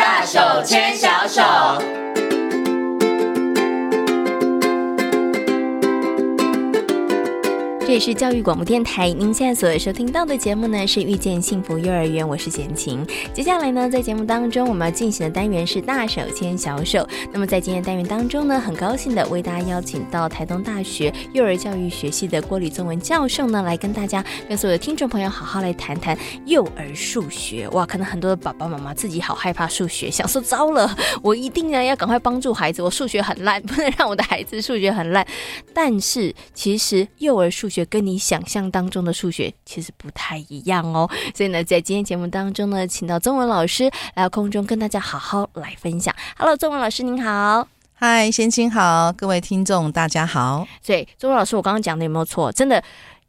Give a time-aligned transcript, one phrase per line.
[0.00, 2.03] 大手牵小手。
[7.94, 13.06] 里是教育广播电台，您现在所收听到的节目呢是《遇见幸福幼儿园》，我是简晴。
[13.32, 17.08] 接下来呢，在节目当中我们要进行的单元是“大手牵小手”。
[17.32, 27.68] 那么在今天单元当中呢，很高兴的为大家邀请到台东大学幼儿教育学系的郭李宗文教授呢，来跟大家、跟所有的听众朋友好好来谈谈幼儿数学。
[27.68, 35.24] 哇，可能很多的爸爸妈妈自己好害怕数学，想说糟了，我一定呢要赶快帮助孩子，我数学很烂，不能让我的孩子数学很烂。
[35.72, 43.84] 但是其实幼儿数学学跟你想象当中的数学其实不太一样哦，所以呢，在今天节目当中呢，请到中文老师
[44.14, 46.14] 来到空中跟大家好好来分享。
[46.38, 50.66] Hello，中文老师您好，嗨，先青好，各位听众大家好。
[50.82, 52.50] 所以，中文老师，我刚刚讲的有没有错？
[52.50, 52.82] 真的。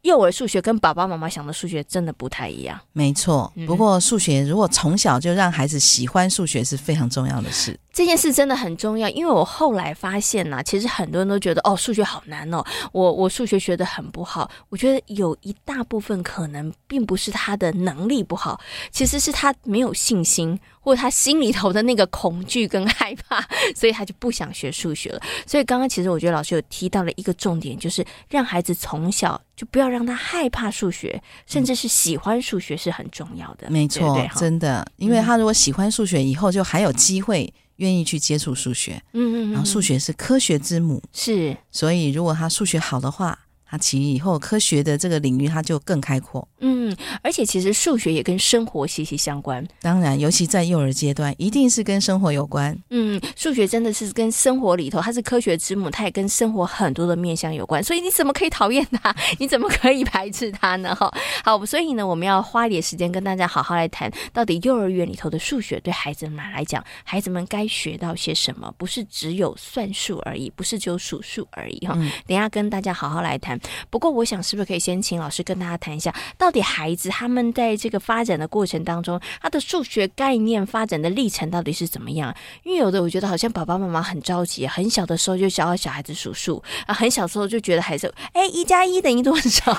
[0.06, 3.52] 幼儿数学跟爸爸妈妈想的数学真的不太一样，没错。
[3.66, 9.08] 不过数学如果从小就让孩子喜欢数学是非常重要的事，这件事真的很重要。
[9.08, 14.48] 因为我后来发现呐，其实很多人都觉得哦，数学好难哦，我我数学学得很不好。
[14.68, 18.60] 我觉得有一大部分可能并不是他的能力不好，
[18.92, 20.58] 其实是他没有信心。
[20.86, 25.20] 或者他心里头的那个恐惧跟害怕， 所以他就不想学数学了。
[25.44, 33.68] 所以刚刚其实我觉得老师有提到了一个重点，就是让孩子从小就不要让他害怕数学，甚至是喜欢数学是很重要的。
[33.68, 39.02] 没错，对对真的，因为他如果喜欢数学，以后就还有机会愿意去接触数学。
[39.12, 43.36] 嗯嗯，然后数学是科学之母，是，所以如果他数学好的话。
[43.76, 46.46] 他其实以后科学的这个领域，它就更开阔。
[46.60, 49.62] 嗯，而且其实数学也跟生活息息相关。
[49.82, 52.74] 当然，尤其在幼儿阶段，一定是跟生活有关。
[52.88, 57.84] 嗯，数学真的是跟生活里头，它是科学之母，它也跟生活很多的面向有关。
[57.84, 59.14] 所以你怎么可以讨厌它？
[59.38, 60.94] 你怎么可以排斥它呢？
[60.94, 61.12] 哈，
[61.44, 68.72] 好，所以呢，我们要花一点时间跟大家好好来谈，到底幼儿园里头的数学对孩子们来讲，孩子们该学到些什么？
[68.78, 71.86] 不是只有算术而已，不是只有数数而已。
[71.86, 73.60] 哈、嗯，等一下跟大家好好来谈。
[73.90, 82.34] 不过，我想是不是可以先请老师跟大家谈一下，到底孩子他们在这个发展的过程当中，他的数学概念发展的历程到底是怎么样？
[82.64, 89.72] 因为有的我觉得好像爸爸妈妈很着急，很小的时候就教小孩子数数啊，很小时候就觉得孩子哎，一加一等于多少？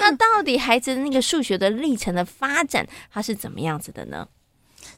[0.00, 4.26] 那到底孩子的那个数学的历程的发展，它是怎么样子的呢？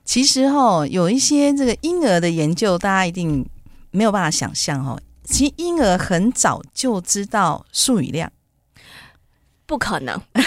[0.05, 3.47] 其实哈，有一些这个婴儿的研究，大家一定
[3.91, 5.00] 没有办法想象哦。
[5.28, 8.33] 其实婴儿很早就知道数与量，
[9.66, 10.19] 不可能。
[10.33, 10.43] 大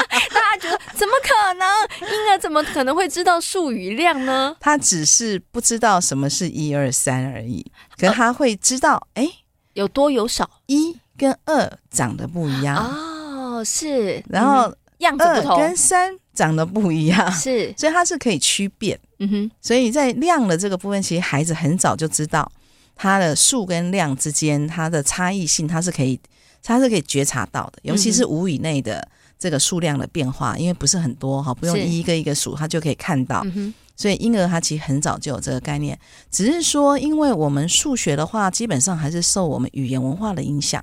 [0.00, 2.10] 家觉得怎么可能？
[2.10, 4.56] 婴儿怎么可能会知道数与量呢？
[4.60, 7.70] 他只是不知道什么是一二三而已。
[7.98, 9.30] 可是他会知道，哎、呃，
[9.74, 14.22] 有多有少，一跟二长得不一样哦，是。
[14.30, 17.74] 然后样子不同，跟三长得不一样，是。
[17.76, 18.98] 所以他是可以区别。
[19.18, 19.50] 嗯哼。
[19.60, 22.50] 所以在量的这个部分，其实孩子很早就知道。
[22.96, 26.18] 它的数跟量之间，它的差异性，它是可以，
[26.62, 27.78] 它是可以觉察到的。
[27.82, 29.06] 尤其是五以内的
[29.38, 33.42] 这个数量的变化，嗯、因为不是很多哈，不用一个一个数，它就可以看到。
[33.54, 35.96] 嗯、所以婴儿他其实很早就有这个概念，
[36.30, 40.82] 只是说，因为我们数学的话，基本上还是受我们语言文化的影响。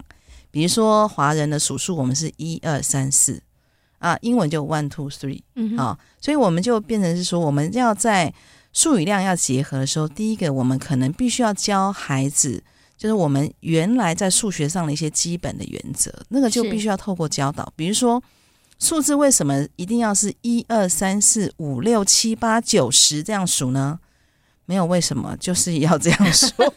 [0.51, 3.41] 比如说华人的数数，我们是一二三四
[3.97, 5.41] 啊，英文就 one two three
[5.77, 8.31] 啊，所以我们就变成是说，我们要在
[8.73, 12.61] 数与量要结合的时候，第一个我们可能必须要教孩子，
[12.97, 17.71] 就是我们原来在数学上的一些基本的原则，那个就必须要透过教导。
[17.75, 18.21] 比如说，
[18.79, 23.99] 数字为什么一定要是一二三四五六七八九十这样数呢？
[24.65, 26.49] 没有为什么，就是要这样说。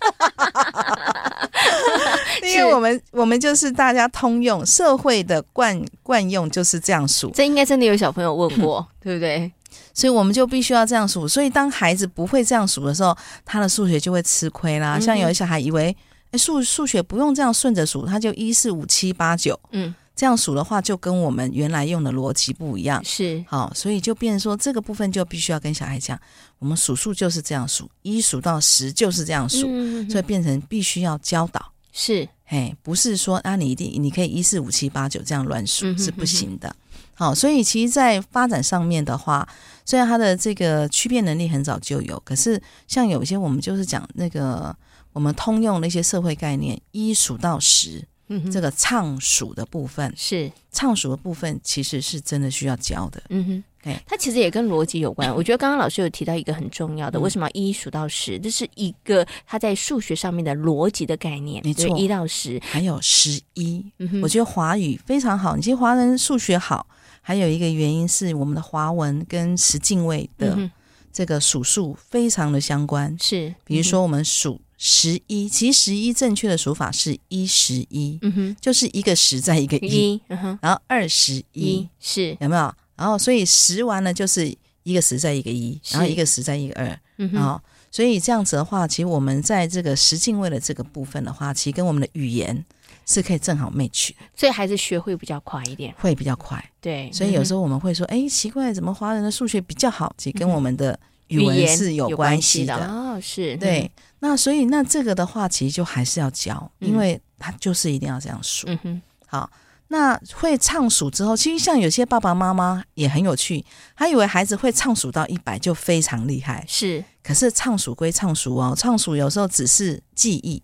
[2.43, 7.31] 因为我们我们就是大家通用社会的惯惯用就是这样数。
[7.31, 9.51] 这应该真的有小朋友问过， 对不对？
[9.97, 15.01] 所以我们就必须要这样数，所以当孩子不会这样数的时候，他的数学就会吃亏啦。
[15.01, 15.97] 像有些小孩以为，
[16.33, 23.43] 哎，数数学不用这样顺着数，他就一四五七八九，嗯，这样数的话就跟我们原来用的逻辑不一样，是。
[23.49, 26.21] 好，所以就变成说这个部分就必须要跟小孩讲，
[26.59, 36.77] 我们数数就是这样数，一数到十就是这样数，嗯，所以变成必须要教导，是，嘿，不是说啊，你一定你可以一四五七八九这样乱数是不行的。
[37.19, 39.49] 好，所以其实，在发展上面的话，
[39.87, 44.77] 虽然他的这个区别能力很早就有，可是像有一些我们就是讲那个
[45.15, 53.23] 我们通用的一些社会概念，一数到十，嗯，这个唱数的部分是唱数的部分，其实是真的需要教的。
[53.31, 55.35] 嗯哼，对，它其实也跟逻辑有关。
[55.35, 58.39] 我觉得刚刚老师有提到一个很重要的，为什么要一数到十？
[58.39, 61.63] 这是一个他在数学上面的逻辑的概念。
[61.65, 63.83] 没错，一到十，还有十一。
[64.01, 66.87] 嗯哼，我觉得华语非常好，你其实华人数学好。
[67.27, 70.71] 还有一个原因是我们的华文跟十进位的
[71.13, 73.17] 这个数数非常的相关。
[73.21, 82.37] 是，比如说我们数十一，其实十一正确的数法是一十一，嗯哼，就是一个十再一个一，嗯哼，然后二十一是。
[82.41, 82.73] 有没有？
[82.95, 84.57] 然后所以十完了就是
[84.87, 86.87] 一个十在一个一，然后一个十在一个二，
[87.19, 87.61] 嗯哼，然后
[87.91, 92.65] 所以这样子的话，其实我们在这个十进位的这个部分的话，其实跟我们的语言。
[93.09, 96.61] 是可以正好 match 的，所以还是学会比较快一点，会比较快。
[96.81, 100.13] 对，所以有时候我们会说，哎、嗯，奇怪，怎么华人的数学比较好？
[100.19, 100.99] 其实跟我们的
[101.29, 102.77] 语文是有关系的。
[102.77, 103.89] 的哦，是对。
[104.19, 108.67] 那所以那这个的话，其实就还是要教，嗯、因为他就是一定要这样数。
[108.69, 109.03] 嗯哼。
[109.29, 109.49] 好，
[109.89, 113.65] 那会唱数之后，其实像有些爸爸妈妈也很有趣，
[113.97, 116.65] 他以为孩子会唱数到一百就非常厉害。
[116.67, 120.63] 是，可是唱数归唱数哦，唱数有时候只是记忆，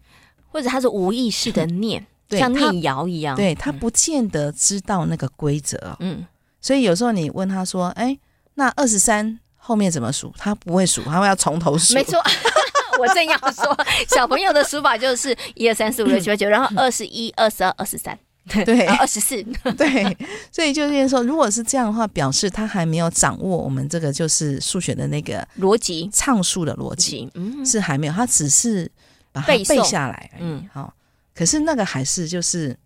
[0.49, 2.07] 或者他是无意识的念。
[2.33, 6.27] 像念谣一样，对，他不见得知道那个规则，嗯，
[6.63, 8.19] 所以有时候你问他说：“哎，
[8.55, 11.93] 那二十三后面怎么数？”他不会数，他会要从头数。
[11.93, 12.19] 没错，
[12.99, 13.77] 我正要说，
[14.09, 19.43] 小朋友的数法就是一二三四五六七八九，然后二十一、二十二、二十三，对，二十四，
[19.79, 20.17] 对，
[20.51, 28.91] 所以就是说，如果是这样的话，表示他还没有掌握我们这个就是数学的那个逻辑，唱数的逻辑，嗯，是还没有，他只是
[29.31, 30.93] 把它背下来而已，嗯，好。
[31.35, 32.77] 可是那个还是就是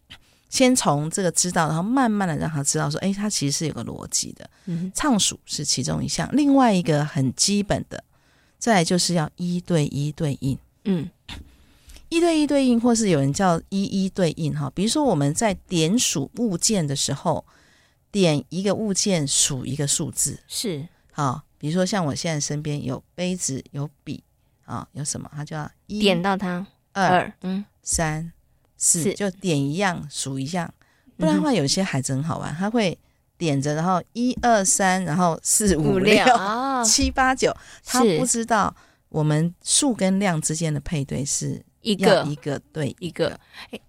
[0.49, 4.49] 先从这个知道，然后慢慢的让他知道说，哎，他其实是有个逻辑的。
[4.67, 8.05] 嗯，唱数是其中一项，另外一个很基本的，
[8.59, 10.57] 再来就是要一对一对应。
[10.85, 11.09] 嗯，
[12.09, 14.71] 一对一对应，或是有人叫一一对应哈。
[14.75, 17.45] 比如说我们在点数物件的时候，
[18.11, 20.39] 点一个物件数一个数字。
[20.49, 20.87] 是。
[21.13, 21.43] 好。
[21.59, 24.23] 比如说像我现在身边有杯子、有笔
[24.65, 26.67] 啊，有什么，他就要一点到它。
[26.93, 27.65] 二嗯。
[27.83, 28.33] 三。
[28.79, 30.71] 四就点一样数一样，
[31.17, 32.97] 不然的话有些孩子很好玩，他会
[33.39, 36.23] 点着，然后一二三，然后四五六
[36.85, 38.77] 七八九，他不知道
[39.09, 43.39] 我们数跟量之间的配对是一个一个对一个。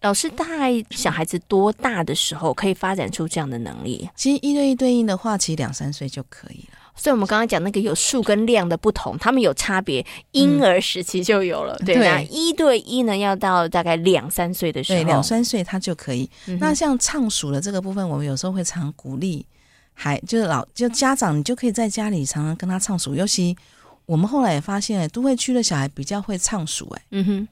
[0.01, 4.07] 老师，大概小孩子多大的时候可以发展出这样的能力？
[4.15, 6.77] 其实一对一对应的话，其实两三岁就可以了。
[6.99, 12.19] 所以，我们刚刚讲那个有数跟量的不同，他们有差别，婴儿时期就有了，嗯、对那？
[12.23, 16.27] 一对一呢，要到大概两三岁的时候，对，两三岁他就可以。
[16.47, 19.45] 嗯、那像唱数的这个部分，我们有时候会常鼓励，
[19.93, 23.13] 还就是老就家长，你就可以在家里常常跟他唱数。
[23.13, 23.55] 尤其
[24.07, 27.47] 我们后来也发现，都会区的小孩比较会唱数，哎，嗯哼，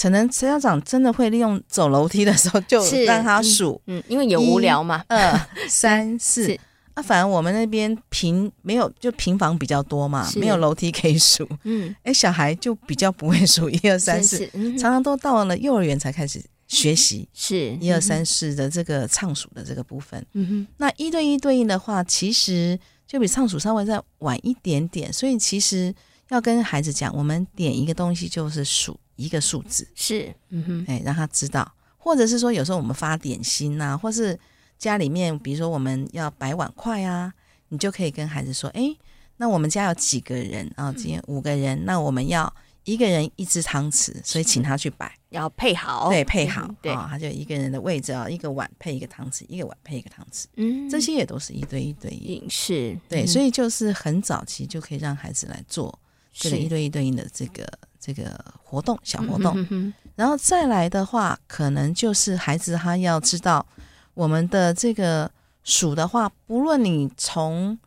[0.00, 6.58] 可能陈校长真的会利用走楼梯的时候就让他数，嗯，因为也无聊嘛，二 三四。
[6.94, 11.44] 啊，反正我们那边平没有，就平房比较多嘛，没有楼梯可以数。
[11.64, 14.48] 嗯，哎，小孩就比较不会数一二三四，
[14.78, 20.24] 常常都到了幼儿园才开始学习是一二三四的这个唱数的这个部分。
[20.34, 25.92] 嗯哼，那一对一对应的话，其实就比唱数稍微再晚一点点，所以其实
[26.28, 29.86] 要跟孩子讲，我们点一个东西就是数一个数字。
[29.94, 34.38] 是，嗯哼，哎，让他知道，或者是说有时候我们发点心呐，或是。
[34.76, 37.32] 家里面，比如说我们要摆碗筷啊，
[37.68, 38.94] 你就可以跟孩子说：“哎，
[39.36, 40.70] 那我们家有几个人？
[40.74, 40.92] 啊？
[40.92, 42.52] 今天五个人，那我们要
[42.82, 55.96] 一个人一只汤匙，所以请他去摆，要配好，对，配好，对，他就一个人的位置啊，一个碗配一个汤匙，一个碗配一个汤匙，嗯，这些也都是一对一对应，是对，所以就是很早期就可以让孩子来做
[56.32, 57.66] 这个一对一对应的这个
[58.04, 63.64] 这个活动小活动，然后再来的话，可能就是孩子他要知道。
[64.12, 65.30] 我们的这个
[65.62, 67.78] 数的话，不论你从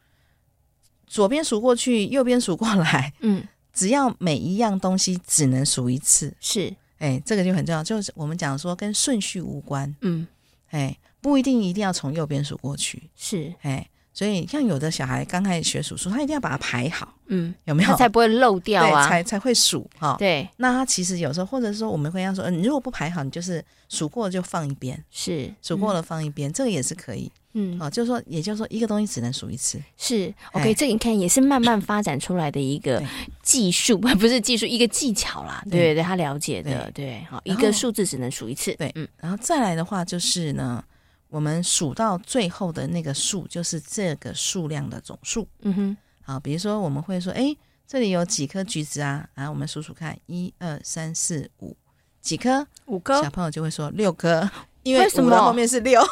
[1.06, 10.28] 左边数过去，右边数过来， 嗯，只要每一样东西只能数一次，是，哎，这个就很重要，就是我们讲说跟顺序无关，嗯，
[10.72, 13.88] 哎，不一定一定要从右边数过去，是，哎。
[14.18, 17.90] 所以，像有的小孩刚开始学数数，他一定要把它排好，嗯，有没有？
[17.90, 20.16] 他才不会漏掉啊，才才会数哈。
[20.18, 30.74] 对，那他其实有时候，或者是说，我们会要说，嗯，你如果不排好，你就是数过了就放一边，是数过了放一边，这个也是可以，嗯，哦，就是说，也就是说，一个东西只能数一次，是 OK。
[30.74, 33.00] 这你看也是慢慢发展出来的一个
[33.44, 40.84] 技术， 不是技术，一个技巧啦，对对，他了解的，对，好，一个数字只能数一次，对，嗯，然后再来的话就是呢。
[41.30, 45.48] 我们数到最后的那个数，就是这个数量的总数。
[45.62, 47.56] 嗯哼，好，比如说我们会说，哎，
[47.86, 49.28] 这里有几颗橘子啊？
[49.36, 51.76] 来，我们数数看，一二三四五，
[52.22, 52.66] 几颗？
[52.86, 53.22] 五颗。
[53.22, 54.50] 小朋友就会说六颗，
[54.84, 56.02] 因为五的后面是六。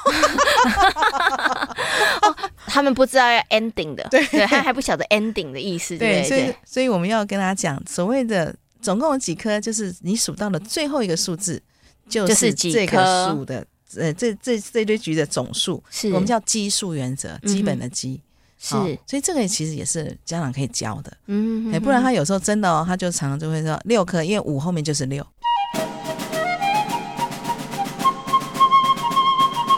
[2.22, 2.36] 哦，
[2.68, 11.62] 他们不知道要 ending 的，对，对，他还不晓得 ending 的意思，对，对，所以，所以我们要跟他讲，所谓的总共有几颗，就是你数到的最后一个数字，
[12.10, 13.66] 就是这个数的。
[13.98, 18.20] 呃，这这这堆橘的总数，是我们叫基数原则，基本的基，
[18.58, 18.76] 是，
[19.06, 21.18] 所以这个其实也是家长可以教的。
[21.28, 25.26] 嗯，哎，不然他有时候真的哦，他就常常就会说六颗，因为五后面就是六。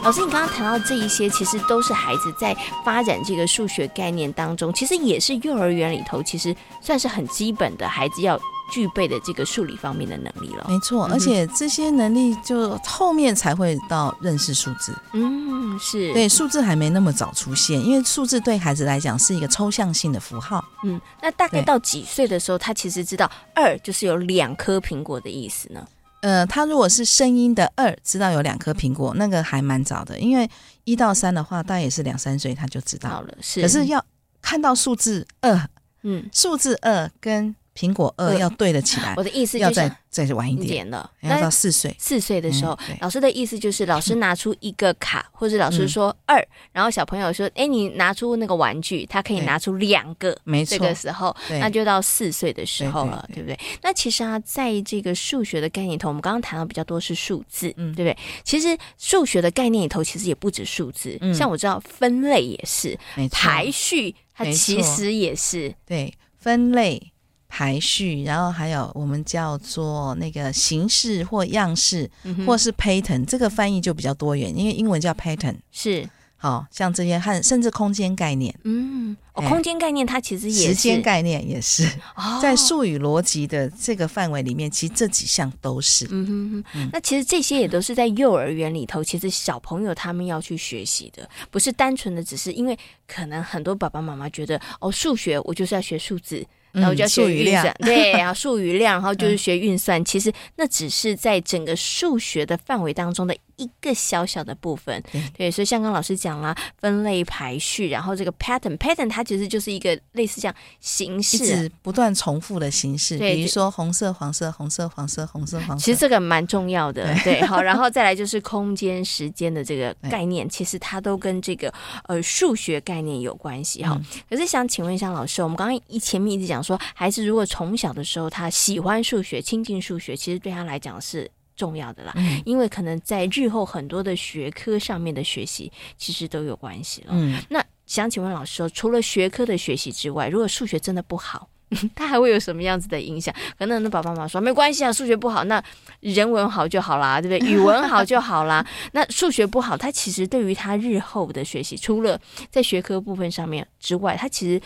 [0.03, 8.39] 老师，你刚刚谈到这一些，其实都是孩子在发展这个数学概念当中，其实也是幼儿园里头，其实算是很基本的孩子要
[8.71, 10.65] 具备的这个数理方面的能力了。
[10.67, 14.93] 没错，而且这些能力就后面才会到认识数字。
[15.13, 20.63] 嗯，是对，数字还没那么早出现，因为数字对孩子来讲是一个抽象性的符号。
[20.83, 25.87] 嗯，那大概到几岁的时候，他其实知道二就是有两颗苹果的意思呢？
[26.21, 30.49] 呃，他如果是声音的二，知道有两颗苹果，那个还蛮早的，因为
[30.83, 33.33] 一到三的话，大概也是两三岁他就知道了。
[33.39, 34.03] 是，可是要
[34.41, 35.69] 看到数字二，
[36.03, 37.55] 嗯，数字二跟。
[37.77, 41.95] 苹果二要对得起来， 我的意思要再再晚一点了，要到四岁。
[41.99, 53.59] 四岁的时候，老师的意思就是，老师拿出一个卡，或者老师说二，然后小朋友说：“哎，你拿出那个玩具，他可以拿出两个。”没错，这个时候那就到四岁的时候了，对不对？
[53.83, 58.17] 那其实啊，在这个数学的概念里头，我们刚刚谈到比较多是数字，嗯，对不对？
[58.43, 62.97] 其实数学的概念里头，其实也不止数字，像我知道分类也是，
[63.29, 65.71] 排序它其实也是。
[65.85, 67.11] 对分类。
[67.49, 92.77] 排序，然后还有我们叫做那个形式或样式，嗯、或是 pattern，这个翻译就比较多元，因为英文叫 pattern，是，好像这些和甚至空间概念，嗯，哦，空间概念它其实也是，时间概念也是，哦、在术语逻辑的这个范围里面，其实这几项都是，嗯哼哼，嗯、那其实这些也都是在幼儿园里头，其实小朋友他们要去学习的，不是单纯的只是因为
[93.07, 96.45] 可能很多爸爸妈妈觉得哦，数学我就是要学数字。
[96.71, 100.03] 然后就要学运算，对， 然后数语量，然后就是学运算。
[100.03, 105.03] 其实那只是在整个数学的范围当中的一个小小的部分。
[105.35, 113.17] 对，所以像刚老师讲啦，分类排序，然后这个 pattern，pattern 它其实就是一个类似这样形式，一直不断重复的形式。
[113.17, 115.83] 比如说红色、黄色、红色、黄色、红色、黄色。
[115.83, 121.73] 其实这个蛮重要的，对， 好，然后再来就是空间、时间的这个概念，其实它都跟这个
[122.03, 123.99] 呃数学概念有关系哈。
[124.29, 126.63] 可是想请问一下老师，我们刚刚一前面一直讲。
[126.67, 132.13] 说孩子如果从小的时候他喜欢数学、亲近数学，其实对他来讲是重要的啦。
[132.15, 137.07] 嗯，因为可能在日后很多的学科上面的学习，其实都有关系了。
[137.11, 141.49] 嗯，那想请问老师说，除了学科的学习之外，如果数学真的不好，
[141.93, 143.33] 他还会有什么样子的影响？
[143.59, 145.61] 可能很多爸爸妈妈说没关系啊，数学不好，那
[145.99, 147.51] 人文好就好啦，对不对？
[147.51, 148.65] 语文好就好啦。
[148.93, 154.61] 那数学不好，他其实对于他日后的学习，除了在学科部分上面之外，他其实。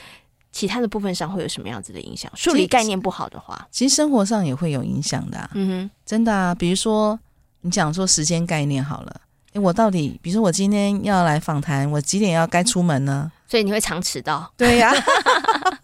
[0.52, 2.32] 其他的部分上会有什么样子的影响？
[2.36, 5.50] 数理概念不好的话，其实生活上也会有影响的、啊。
[5.54, 6.54] 嗯哼，真的啊。
[6.54, 7.18] 比如说，
[7.62, 9.22] 你讲说时间概念好了，
[9.54, 13.32] 诶，我到底，比如说我今天要来访谈，我几点要该出门呢？
[13.48, 14.52] 所以你会常迟到。
[14.58, 15.80] 对呀、 啊，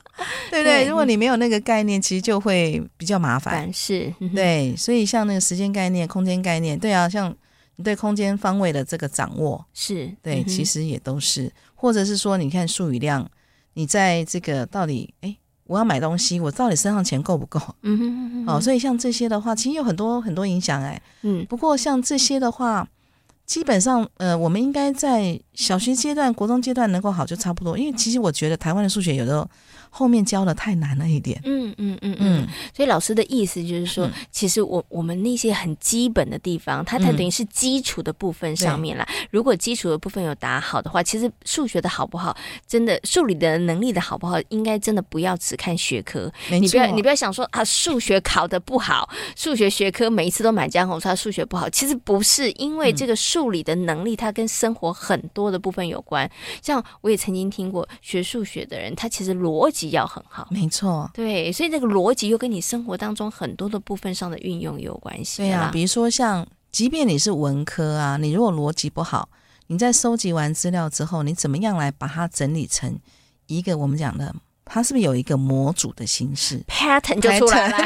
[0.52, 0.86] 对对。
[0.86, 3.72] 如果你没有那个概念，其实就会比较麻烦。
[3.72, 4.76] 是，嗯、对。
[4.76, 7.34] 所以像那个时间概念、空间概念，对啊，像
[7.78, 13.26] 你对空间方位的这个掌握，是对，其实也都是，或者是说，你看术语量。
[13.78, 17.60] 你在这个到底，哎，我要买东西，我到底身上钱够不够？
[17.84, 18.56] 嗯哼嗯哼。
[18.56, 21.00] 哦，所以像这些的话，其实有很多很多影响，哎。
[21.22, 21.46] 嗯。
[21.46, 22.88] 不过像这些的话，
[23.46, 29.48] 基本上，呃，我们应该在小学阶段、国中阶段能够好就差不多，因为其实我觉得台湾的数学有时候。
[29.98, 39.04] 后面教的太难了一点，嗯嗯嗯嗯，所以老师的意思就是说，嗯、其实我我们那些很基本的地方，它它等于是基础的部分上面啦。
[39.10, 42.38] 嗯、如果基础的部分有打好的话，其实数学的好不好，
[42.68, 46.32] 真的数理的能力的好不好，应该真的不要只看学科。
[46.52, 56.30] 你不要你不要想说啊，数学考的不好，数学学科每一次都满江红，说他数学不好，其实不是，因为这个数理的能力，它跟生活很多的部分有关。
[56.62, 59.87] 像我也曾经听过学数学的人，他其实逻辑。
[59.92, 65.38] 要很好，没错，对，所以这个逻辑又跟你生活当中很多的部分上的运用有关系。
[65.38, 69.30] 对啊，比如说像，即便你是文科啊，你如果逻辑不好，
[69.68, 73.00] 你在收集完资料之后，你怎么样来把它整理成
[73.48, 74.34] 一个我们讲的，
[74.66, 77.78] 它是不是有一个模组的形式，pattern 就出来了。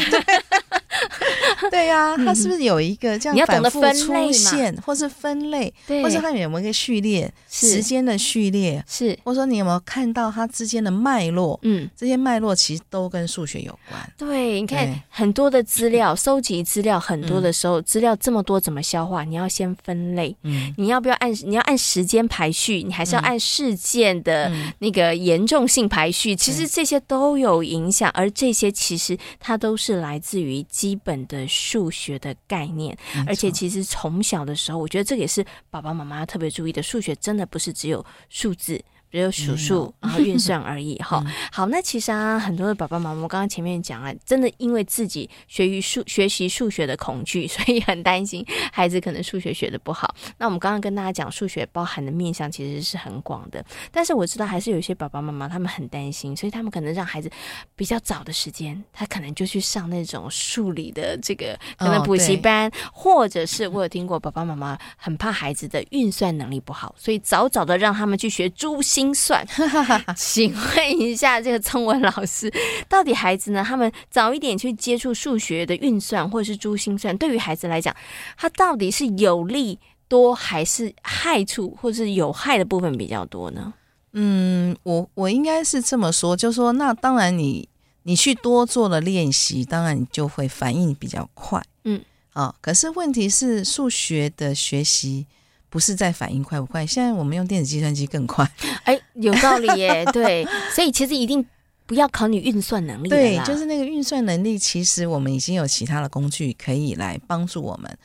[1.72, 11.60] 对呀，它是不是有一个这样反复出现，或是分类，或是它有没有一个序列，时间的序列，是，或者说你有没有看到它之间的脉络？
[11.64, 14.14] 嗯，这些脉络其实都跟数学有关。
[14.18, 19.24] 对，你看很多的资料，收集资料很多的时候，资料这么多怎么消化？
[19.24, 22.84] 你要先分类，嗯，你要不要按你要按时间排序？
[22.84, 26.36] 你还是要按事件的那个严重性排序？
[26.36, 31.48] 其实这些都有影响，而这些其实它都是来自于基本的。
[31.72, 32.98] 数学的概念，
[33.28, 36.82] 而且其实从小的时候，我觉得这个也是爸爸妈妈要特别注意的。
[36.82, 41.22] 数学真的不是只有数字，只有数数，然后运算而已 哈。
[41.52, 50.16] 好，那其实啊，很多的爸爸妈妈，我刚刚前面讲了，真的因为自己学于数学习数学的恐惧， 所以很担心孩子可能数学学的不好。
[50.38, 57.30] 那我们刚刚跟大家讲，数学包含的面向其实是很广的，但是我知道还是有一些爸爸妈妈他们很担心，所以他们可能让孩子
[57.76, 69.01] 比较早的时间，他可能就去上那种数理的这个可能补习班，哦、或者是我有听过爸爸妈妈很怕孩子的运算能力不好，所以早早的让他们去学珠心。
[69.02, 69.44] 精算，
[70.16, 72.54] 请问一下，这个聪文老师，
[72.88, 73.66] 到底孩子呢？
[73.68, 77.96] 他们早一点去接触数学的运算，或者是珠心算，对于孩子来讲，
[78.38, 83.74] 他到底是有利多还是害处，或者是有害的部分比较多呢？
[84.14, 87.68] 嗯，我我应该是这么说，就是说，那当然你
[88.04, 92.00] 你去多做了练习，当然你就会反应比较快，嗯，
[92.34, 95.26] 啊、哦，可是问题是数学的学习。
[95.72, 96.86] 不是在反应快不快？
[96.86, 98.46] 现在我们用电子计算机更快。
[98.84, 100.06] 哎，有道理耶。
[100.12, 101.44] 对，所以其实一定
[101.86, 103.08] 不要考你运算能力。
[103.08, 107.98] 对，就是那个运算能力，其实我们已经有其他的工具可以来帮助我们。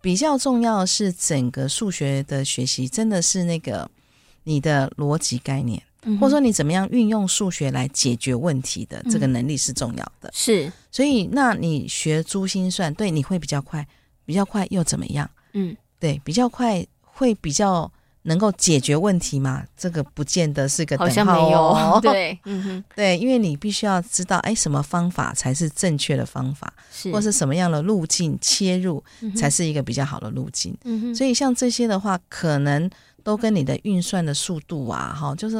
[0.00, 3.86] 比较重要的是，整个数学的学习真的是那个
[4.44, 10.30] 你的逻辑概念，嗯、或者说你怎么样运用数学来解决问题的这个能力是重要的。
[10.32, 13.86] 是、嗯，所以那你学珠心算，对，你会比较快，
[14.24, 15.30] 比较快又怎么样？
[15.52, 16.86] 嗯，对，比较快。
[17.20, 17.90] 会比较
[18.22, 19.62] 能够解决问题吗？
[19.76, 21.74] 这个不见得是个等号哦。
[21.74, 22.12] 好像没有。
[22.12, 29.04] 对，嗯哼，对，因为你必须要知道，哎，什么方法才是正确的方法，是或是什么样的路径切入
[29.36, 30.74] 才是一个比较好的路径。
[30.84, 32.88] 嗯哼，所以像这些的话，可能
[33.22, 35.58] 都跟你的运算的速度啊，哈，就是，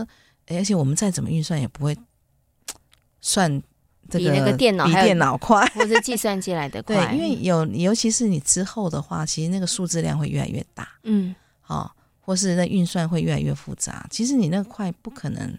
[0.49, 1.95] 而且我们再怎么运算也不会
[3.21, 3.62] 算
[4.09, 6.97] 这个比那个电脑比电脑快，或者计算机来的快。
[6.97, 10.88] 对，因为有，尤其是你之后的话，其实那个数字量会越来越大。
[11.05, 11.35] 嗯。
[11.71, 14.07] 哦，或是那运算会越来越复杂。
[14.11, 15.57] 其实你那个快不可能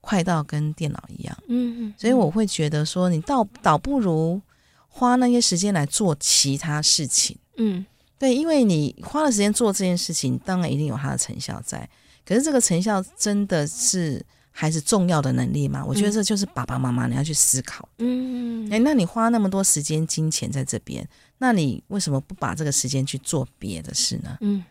[0.00, 1.36] 快到跟电脑一样。
[1.48, 1.94] 嗯嗯。
[1.96, 4.40] 所以我会觉得说，你倒倒不如
[4.88, 7.36] 花那些时间来做其他事情。
[7.56, 7.84] 嗯，
[8.18, 11.88] 对，因为你花了时间做这件事情，当然一定有它的成效在。
[12.26, 15.84] 可是这个成效真的是还是重要的能力吗？
[15.84, 17.88] 我觉得这就是爸爸妈妈你要去思考。
[17.98, 18.72] 嗯嗯。
[18.72, 24.36] 哎，那你花那么多时间金钱在这边，那你为什么不把这个时间去做别的事呢？
[24.40, 24.62] 嗯。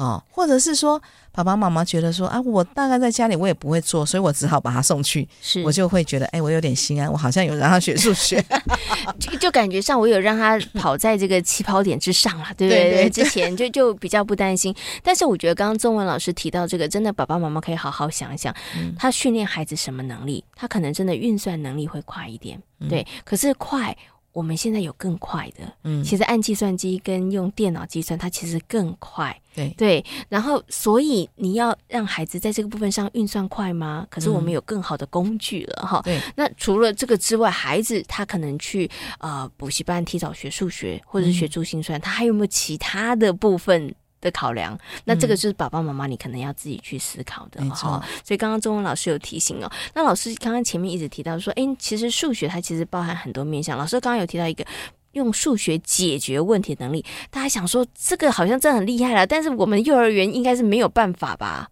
[0.00, 8.42] 哦，或者是说，爸爸妈妈觉得说，啊，我大概在家里我也不会做，所以我只好把他送去，是我就会觉得，哎，我有点心安，我好像有让他学数学，
[9.20, 13.10] 就就感觉上我有让他跑在这个起跑点之上了，对不对？
[13.10, 14.74] 之前就就比较不担心。
[15.02, 20.42] 但是我觉得刚刚中文老师提到这个，真的爸爸妈妈可以好好想一想，嗯、他训练孩子什么能力？
[20.56, 22.58] 他可能真的运算能力会快一点，
[22.88, 23.94] 对，嗯、可是快。
[24.32, 30.04] 我们现在有更快的，嗯，其实按计算机跟用电脑计算，它其实更快，对对。
[30.28, 34.06] 然后，所以你要让孩子在这个部分上运算快吗？
[34.08, 36.00] 可是我们有更好的工具了哈。
[36.04, 36.22] 对、嗯。
[36.36, 38.88] 那除了这个之外，孩子他可能去
[39.18, 43.94] 呃补习班提早学数学，或者是学珠心算，嗯、他还有没有其他的部分？
[44.20, 48.04] 的考量，那这个就是爸爸妈妈你可能要自己去思考的哈。
[48.24, 53.78] 所以刚刚中文老师有提醒哦，那老师刚刚前面一直提到说，哎，其实数学它其实包含很多面向。
[53.78, 54.64] 老师刚刚有提到一个
[55.12, 61.68] 用数学解决问题的能力，大家想说这个好像真的很厉害了，但是我们幼儿园应该是没有办法吧？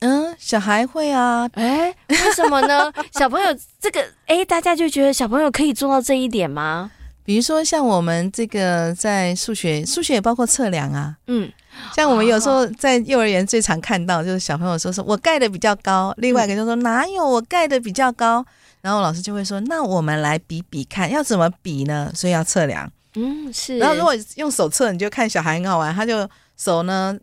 [0.00, 2.92] 嗯，小孩会啊，哎，为什么呢？
[3.14, 3.46] 小朋友
[3.80, 6.90] 这个，哎，大家就觉得小朋友可以做到这一点吗？
[7.24, 11.48] 比如说像我们这个在数学，数学也包括测量啊，嗯。
[11.94, 18.44] 像我们有时候在幼儿园最常看到，就是小朋友说说我盖的比较高，另外一个就说哪有我盖的比较高，
[18.80, 22.10] 然后老师就会说那我们来比比看，要怎么比呢？
[22.14, 23.78] 所以要测量，嗯是。
[23.78, 27.16] 然后如果用手测，你就看小孩很好玩，他就手呢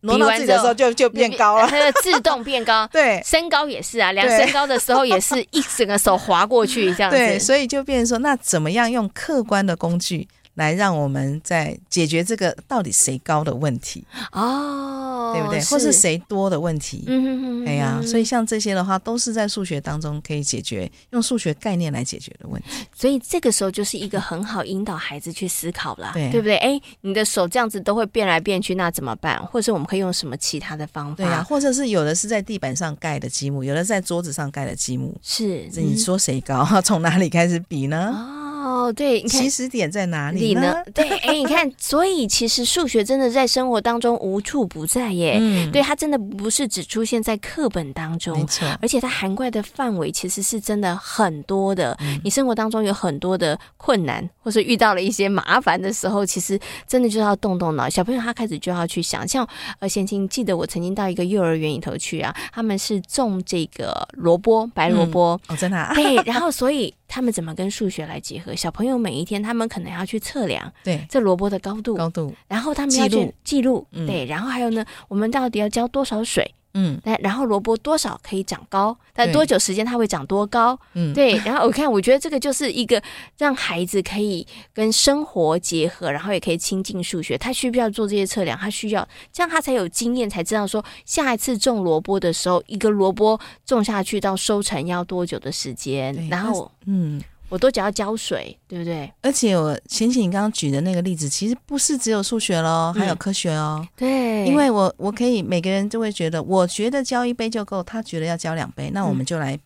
[0.00, 2.86] 挪到自己的时候就就变高了， 它就自动变高。
[2.92, 7.16] 对，身高也是啊，量身高的时候也是一整个手滑过去这样 子。
[7.16, 10.28] 对，所以就变成说那怎么样用客观的工具？
[10.56, 15.60] 来让我们在解决这个到底谁高的问题哦，对不对？
[15.60, 17.04] 是或是谁多的问题？
[17.06, 22.68] 嗯哼哼，哎呀，所以像这些的话，都是在数学当中可以解决，用数学概念来解决的问题。
[22.94, 26.56] 所以这个时候就是一个很好引导孩子去思考了，对，对不对？
[26.56, 29.38] 哎，你的手这样子都会变来变去，那怎么办？
[29.46, 31.16] 或者我们可以用什么其他的方法？
[31.16, 36.64] 对呀，或者是有的是在地板上盖的积木，有的在桌子上盖的积木，是，你说谁高？
[36.82, 38.14] 从哪里开始比呢？
[38.14, 40.74] 哦，哦，对，你看起始点在哪里呢？
[40.92, 45.38] 对，哎，你看，所以其实数学真的在生活当中无处不在耶。
[45.40, 51.96] 嗯，对，它真的不是只出现在课本当中，没错，而且它涵盖的范围其实是真的很多的。
[52.00, 57.88] 嗯，你生活当中有很多的困难，或是遇到了一些麻烦的时候，其实真的就要动动脑。
[57.88, 59.46] 小朋友他开始就要去想，像
[59.78, 66.92] 呃，贤青记得我曾经到一个幼儿园里头去啊，他们是种这个萝卜，白萝卜，嗯，哦，真的啊，对，然后 所以。
[67.08, 68.54] 他们怎么跟数学来结合？
[68.54, 76.54] 小朋友每一天，他们可能要去测量，对，这萝卜的高度，高度，然后他们要去记录，对，然后还有呢，我们到底要浇多少水？
[76.78, 78.94] 嗯，然后萝卜多少可以长高？
[79.14, 80.78] 但多久时间它会长多高？
[80.92, 81.38] 嗯，对。
[81.38, 83.02] 然后我看，我觉得这个就是一个
[83.38, 87.38] 让孩子可以跟生活结合，然后也可以亲近数学。
[87.38, 88.58] 他需不需要做这些测量？
[88.58, 96.28] 他需要，这样他才有经验，才知道说下一次种萝卜的时候，一个萝卜种下去到收成要多久的时间？
[96.28, 97.22] 然后，嗯。
[97.48, 99.12] 我都只要浇水，对不对？
[99.22, 103.78] 而且我想起你刚刚举的那个例子，其实不是只有数学喽，还有科学哦。
[103.80, 109.58] 嗯、对，因为我我可以每个人都会觉得，我觉得浇一杯就够，他觉得要浇两杯，那我们就来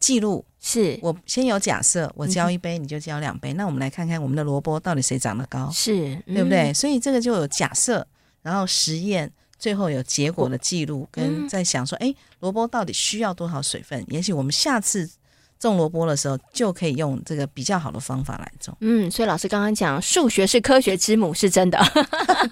[0.00, 0.44] 记录。
[0.60, 6.72] 是、嗯、我先有假设，我浇一杯，你就浇两杯，嗯、那我们来看看我们的萝卜到底谁长得高，是、嗯、对不对？
[6.72, 8.06] 所以这个就有假设，
[8.42, 14.02] 然后实验，最后有结果的记录，跟在想说，哎，萝卜到底需要多少水分？
[14.08, 15.10] 也许我们下次。
[15.58, 18.76] 种萝卜的时候就可以用这个比较好的方法来种。
[18.80, 21.78] 嗯，所以老师刚刚讲数学是科学之母是真的，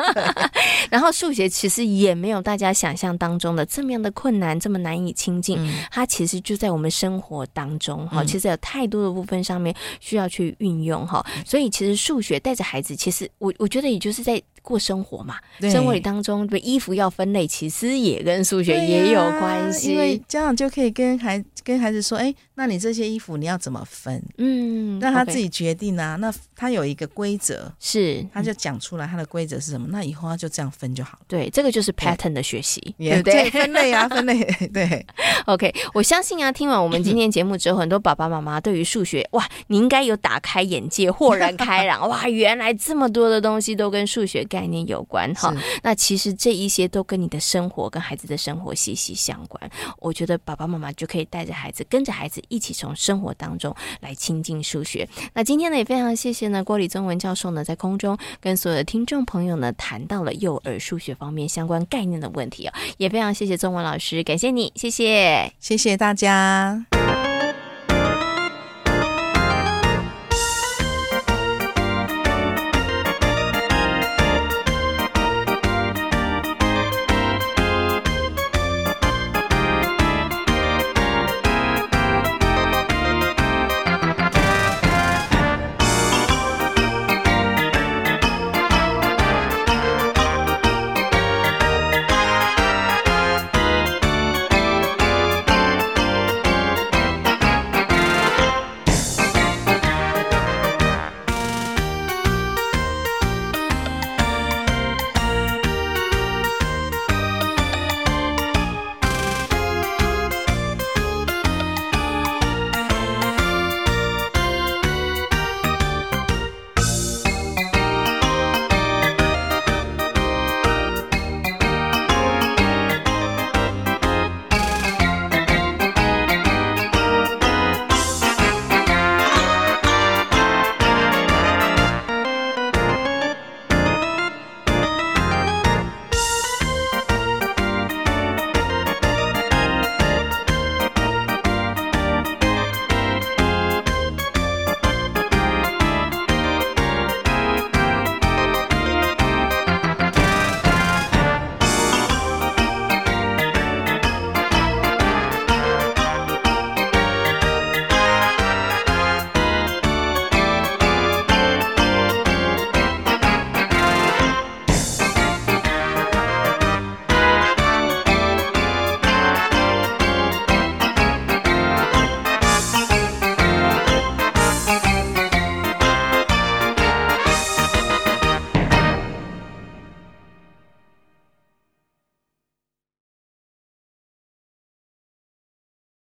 [0.91, 5.59] 然后数学其实也没有大家想象当中的这么样的困难，这么难以亲近。
[5.61, 11.25] 嗯、它其实就在我们生活当中哈，其实有太多的部分上面需要去运用哈。
[11.45, 14.43] 所以其实数学带着孩子，其实我我觉得也就是在。
[14.67, 19.91] 过生活嘛，对生活里当中的衣服要分类，其实也跟数学也有关系。
[19.91, 26.17] 啊、因为家长就可以跟孩跟孩子说：“哎，那你这些衣服你要怎么分？”嗯，让他自己决定啊。
[26.17, 31.25] 那他有一个规则，是他就讲出来他的规则是什么，那以后他就这样分就好了。
[31.29, 33.49] 对，这个就是 pattern 的学习，对不对？
[33.51, 34.43] 分类啊， 分类。
[34.73, 35.07] 对
[35.47, 35.73] ，OK。
[35.95, 42.09] 我相信啊，听完我们今天节目之后，很多爸爸妈妈对于数学，哇，你应该有打开眼界，豁然开朗。
[42.11, 49.71] 哇，原来这么多的东西都跟数学概念有关哈，那其实这一些都跟你的生活、跟孩子的生活息息相关。
[49.99, 55.07] 我觉得爸爸妈妈就可以带着孩子，跟着孩子一起从生活当中来亲近数学。
[55.35, 66.87] 那今天呢，也非常谢谢呢郭李宗文教授呢，在空中跟所有的听众朋友呢，谈到了幼儿数学方面相关概念的问题啊，也非常谢谢宗文老师，感谢你，谢谢，谢谢大家。